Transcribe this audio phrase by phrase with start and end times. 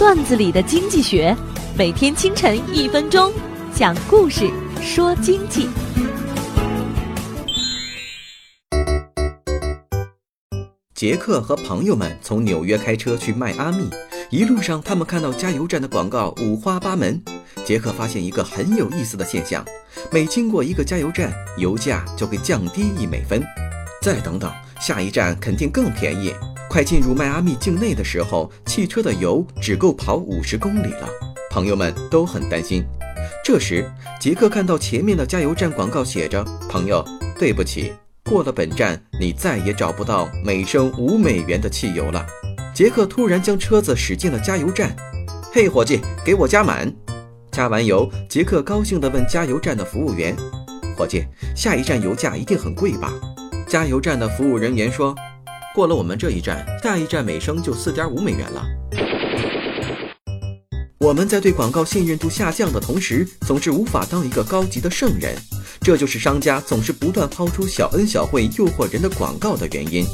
[0.00, 1.36] 段子里的经济学，
[1.76, 3.30] 每天清晨一分钟，
[3.74, 5.68] 讲故事说经济。
[10.94, 13.90] 杰克和朋友们从纽约开车去迈阿密，
[14.30, 17.22] 一路上他们看到加油站的广告五花八门。
[17.66, 19.62] 杰克发现一个很有意思的现象：
[20.10, 23.42] 每经过一个加油站，油价就会降低一美分。
[24.00, 26.32] 再等等，下一站肯定更便宜。
[26.70, 31.08] 快进入迈阿密境内的时候，汽车的油只够跑五十公里了。
[31.50, 32.84] 朋友们都很担心。
[33.44, 33.90] 这时，
[34.20, 37.04] 杰克看到前面的加油站广告写着：“朋友，
[37.36, 37.92] 对不起。”
[38.24, 42.24] 过了本站，你再也找不到每升五美元的汽油了。
[42.72, 44.94] 杰克突然将车子驶进了加油站。
[45.52, 46.94] 嘿，伙计，给我加满！
[47.50, 50.36] 加完油，杰克高兴地问加油站的服务员
[50.96, 51.26] ：“伙计，
[51.56, 53.12] 下一站油价一定很贵吧？”
[53.66, 55.16] 加油站的服务人员说
[55.74, 58.66] ：“过了我们这一站，下一站每升就四点五美元了。”
[60.98, 65.34] 我们在对广告信任度下降的同时，总是无法当一个高级的圣人。
[65.80, 70.04] 这就是商家总是不断抛出小恩小惠诱惑人的广告的原因。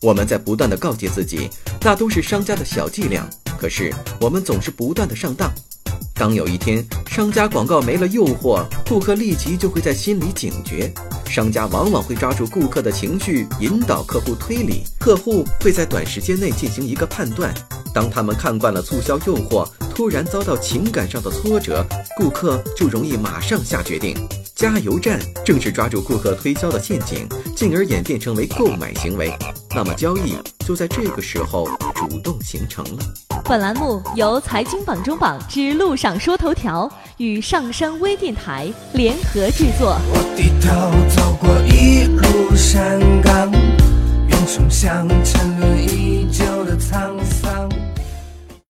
[0.00, 1.48] 我们在不断的告诫自己，
[1.82, 3.28] 那都是商家的小伎俩。
[3.56, 5.52] 可是我们总是不断的上当。
[6.14, 10.92] 当有一天商家广告没了诱惑，顾客立即就会在心里警觉。
[11.30, 14.82] 商家往往会抓住顾客的情绪，引导客户推理。
[14.98, 17.54] 客户会在短时间内进行一个判断。
[17.94, 19.64] 当他们看惯了促销诱惑，
[19.94, 24.16] 突然遭到情感上的挫折，顾客就容易马上下决定。
[24.56, 29.32] 加油站正是抓住顾客推销的陷阱，进而演变成为购买行为，
[29.72, 33.04] 那么交易就在这个时候主动形成了。
[33.44, 36.88] 本栏目由财经榜中榜之路上说头条
[37.20, 40.00] 与上山微电台联合制作。
[40.08, 43.52] 我低头走过一路山岗，
[44.26, 47.49] 远处像沉沦已久的沧桑。